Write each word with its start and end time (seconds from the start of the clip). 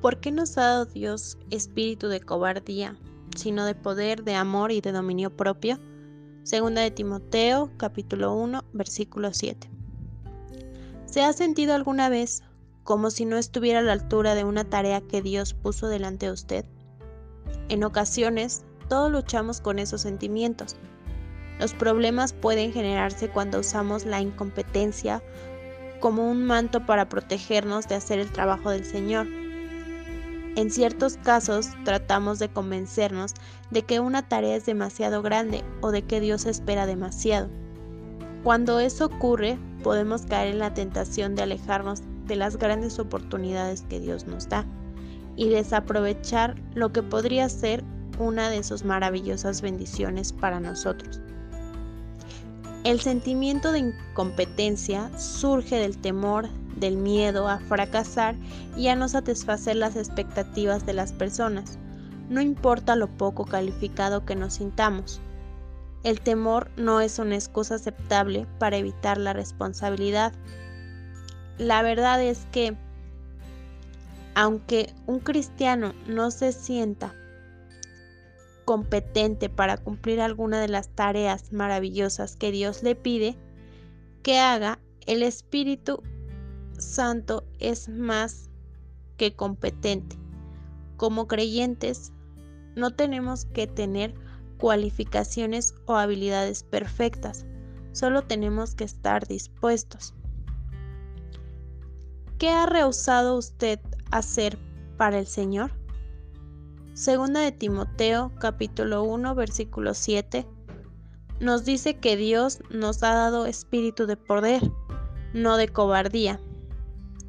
¿Por 0.00 0.18
qué 0.18 0.30
nos 0.30 0.56
ha 0.56 0.62
dado 0.62 0.86
Dios 0.86 1.36
espíritu 1.50 2.08
de 2.08 2.20
cobardía, 2.20 2.96
sino 3.36 3.66
de 3.66 3.74
poder, 3.74 4.24
de 4.24 4.34
amor 4.34 4.72
y 4.72 4.80
de 4.80 4.92
dominio 4.92 5.36
propio? 5.36 5.78
Segunda 6.42 6.80
de 6.80 6.90
Timoteo, 6.90 7.70
capítulo 7.76 8.32
1, 8.34 8.64
versículo 8.72 9.34
7. 9.34 9.68
¿Se 11.04 11.22
ha 11.22 11.34
sentido 11.34 11.74
alguna 11.74 12.08
vez 12.08 12.42
como 12.82 13.10
si 13.10 13.26
no 13.26 13.36
estuviera 13.36 13.80
a 13.80 13.82
la 13.82 13.92
altura 13.92 14.34
de 14.34 14.44
una 14.44 14.64
tarea 14.64 15.02
que 15.02 15.20
Dios 15.20 15.52
puso 15.52 15.86
delante 15.88 16.26
de 16.26 16.32
usted? 16.32 16.64
En 17.68 17.84
ocasiones, 17.84 18.64
todos 18.88 19.12
luchamos 19.12 19.60
con 19.60 19.78
esos 19.78 20.00
sentimientos. 20.00 20.76
Los 21.58 21.74
problemas 21.74 22.32
pueden 22.32 22.72
generarse 22.72 23.28
cuando 23.28 23.60
usamos 23.60 24.06
la 24.06 24.22
incompetencia 24.22 25.22
como 26.00 26.30
un 26.30 26.46
manto 26.46 26.86
para 26.86 27.10
protegernos 27.10 27.86
de 27.86 27.96
hacer 27.96 28.18
el 28.18 28.32
trabajo 28.32 28.70
del 28.70 28.86
Señor. 28.86 29.26
En 30.56 30.70
ciertos 30.70 31.16
casos 31.16 31.68
tratamos 31.84 32.38
de 32.38 32.48
convencernos 32.48 33.34
de 33.70 33.82
que 33.82 34.00
una 34.00 34.28
tarea 34.28 34.56
es 34.56 34.66
demasiado 34.66 35.22
grande 35.22 35.64
o 35.80 35.90
de 35.92 36.02
que 36.02 36.20
Dios 36.20 36.44
espera 36.46 36.86
demasiado. 36.86 37.48
Cuando 38.42 38.80
eso 38.80 39.06
ocurre, 39.06 39.58
podemos 39.82 40.22
caer 40.22 40.48
en 40.48 40.58
la 40.58 40.74
tentación 40.74 41.34
de 41.34 41.42
alejarnos 41.42 42.02
de 42.26 42.36
las 42.36 42.56
grandes 42.56 42.98
oportunidades 42.98 43.82
que 43.82 44.00
Dios 44.00 44.26
nos 44.26 44.48
da 44.48 44.64
y 45.36 45.48
desaprovechar 45.48 46.56
lo 46.74 46.92
que 46.92 47.02
podría 47.02 47.48
ser 47.48 47.84
una 48.18 48.50
de 48.50 48.62
sus 48.62 48.84
maravillosas 48.84 49.62
bendiciones 49.62 50.32
para 50.32 50.60
nosotros. 50.60 51.20
El 52.84 53.00
sentimiento 53.00 53.72
de 53.72 53.80
incompetencia 53.80 55.10
surge 55.18 55.76
del 55.76 55.98
temor 55.98 56.48
del 56.80 56.96
miedo 56.96 57.48
a 57.48 57.60
fracasar 57.60 58.34
y 58.76 58.88
a 58.88 58.96
no 58.96 59.08
satisfacer 59.08 59.76
las 59.76 59.96
expectativas 59.96 60.86
de 60.86 60.94
las 60.94 61.12
personas, 61.12 61.78
no 62.28 62.40
importa 62.40 62.96
lo 62.96 63.08
poco 63.08 63.44
calificado 63.44 64.24
que 64.24 64.36
nos 64.36 64.54
sintamos. 64.54 65.20
El 66.02 66.20
temor 66.20 66.70
no 66.76 67.00
es 67.00 67.18
una 67.18 67.34
excusa 67.34 67.74
aceptable 67.74 68.46
para 68.58 68.78
evitar 68.78 69.18
la 69.18 69.34
responsabilidad. 69.34 70.32
La 71.58 71.82
verdad 71.82 72.22
es 72.22 72.46
que, 72.52 72.74
aunque 74.34 74.94
un 75.06 75.20
cristiano 75.20 75.92
no 76.06 76.30
se 76.30 76.52
sienta 76.52 77.14
competente 78.64 79.48
para 79.48 79.76
cumplir 79.76 80.20
alguna 80.20 80.60
de 80.60 80.68
las 80.68 80.88
tareas 80.88 81.52
maravillosas 81.52 82.36
que 82.36 82.52
Dios 82.52 82.82
le 82.82 82.94
pide 82.94 83.36
que 84.22 84.38
haga, 84.38 84.78
el 85.06 85.22
Espíritu 85.22 86.02
Santo 86.80 87.44
es 87.58 87.88
más 87.88 88.50
que 89.16 89.34
competente. 89.34 90.16
Como 90.96 91.26
creyentes, 91.26 92.12
no 92.76 92.90
tenemos 92.90 93.44
que 93.46 93.66
tener 93.66 94.14
cualificaciones 94.58 95.74
o 95.86 95.96
habilidades 95.96 96.62
perfectas, 96.62 97.46
solo 97.92 98.22
tenemos 98.22 98.74
que 98.74 98.84
estar 98.84 99.26
dispuestos. 99.26 100.14
¿Qué 102.38 102.50
ha 102.50 102.66
rehusado 102.66 103.36
usted 103.36 103.80
hacer 104.10 104.58
para 104.96 105.18
el 105.18 105.26
Señor? 105.26 105.72
Segunda 106.94 107.40
de 107.40 107.52
Timoteo 107.52 108.32
capítulo 108.38 109.02
1 109.04 109.34
versículo 109.34 109.94
7 109.94 110.46
nos 111.40 111.64
dice 111.64 111.96
que 111.96 112.16
Dios 112.16 112.60
nos 112.70 113.02
ha 113.02 113.14
dado 113.14 113.46
espíritu 113.46 114.06
de 114.06 114.16
poder, 114.16 114.62
no 115.32 115.56
de 115.56 115.68
cobardía. 115.68 116.38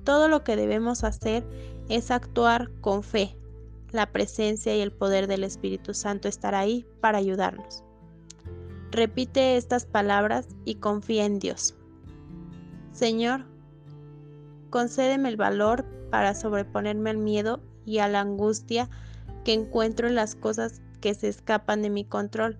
Todo 0.03 0.27
lo 0.27 0.43
que 0.43 0.55
debemos 0.55 1.03
hacer 1.03 1.43
es 1.89 2.09
actuar 2.11 2.71
con 2.81 3.03
fe. 3.03 3.35
La 3.91 4.11
presencia 4.11 4.75
y 4.75 4.81
el 4.81 4.91
poder 4.91 5.27
del 5.27 5.43
Espíritu 5.43 5.93
Santo 5.93 6.27
estará 6.27 6.59
ahí 6.59 6.85
para 7.01 7.19
ayudarnos. 7.19 7.83
Repite 8.89 9.57
estas 9.57 9.85
palabras 9.85 10.47
y 10.65 10.75
confía 10.75 11.25
en 11.25 11.39
Dios. 11.39 11.75
Señor, 12.91 13.45
concédeme 14.69 15.29
el 15.29 15.37
valor 15.37 15.85
para 16.09 16.33
sobreponerme 16.35 17.11
al 17.11 17.17
miedo 17.17 17.61
y 17.85 17.99
a 17.99 18.07
la 18.07 18.21
angustia 18.21 18.89
que 19.45 19.53
encuentro 19.53 20.07
en 20.07 20.15
las 20.15 20.35
cosas 20.35 20.81
que 20.99 21.13
se 21.13 21.27
escapan 21.27 21.81
de 21.81 21.89
mi 21.89 22.05
control. 22.05 22.57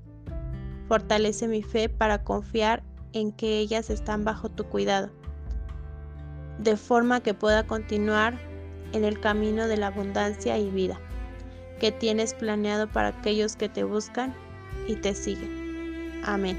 Fortalece 0.87 1.47
mi 1.47 1.63
fe 1.63 1.89
para 1.89 2.23
confiar 2.23 2.83
en 3.13 3.31
que 3.31 3.59
ellas 3.59 3.89
están 3.89 4.23
bajo 4.23 4.49
tu 4.49 4.65
cuidado 4.65 5.09
de 6.59 6.77
forma 6.77 7.21
que 7.21 7.33
pueda 7.33 7.65
continuar 7.65 8.37
en 8.93 9.03
el 9.05 9.19
camino 9.19 9.67
de 9.67 9.77
la 9.77 9.87
abundancia 9.87 10.57
y 10.57 10.69
vida 10.69 10.99
que 11.81 11.91
tienes 11.91 12.35
planeado 12.35 12.87
para 12.87 13.07
aquellos 13.07 13.55
que 13.55 13.67
te 13.67 13.83
buscan 13.83 14.35
y 14.87 14.95
te 14.95 15.15
siguen. 15.15 16.21
Amén. 16.23 16.57